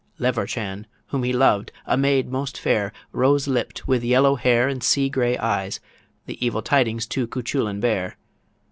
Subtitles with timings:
[0.17, 5.09] Levarchan, whom he loved, a maid most fair, Rose lipp'd, with yellow hair and sea
[5.09, 5.79] grey eyes,
[6.25, 8.17] The evil tidings to Cuchullin bare.